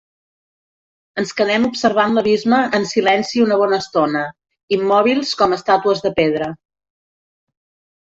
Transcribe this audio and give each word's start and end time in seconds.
Ens 1.23 1.33
quedem 1.41 1.65
observant 1.67 2.15
l'abisme 2.15 2.61
en 2.77 2.87
silenci 2.91 3.43
una 3.43 3.57
bona 3.63 3.79
estona, 3.85 4.23
immòbils 4.79 5.35
com 5.43 5.55
estàtues 5.59 6.03
de 6.07 6.13
pedra. 6.21 6.49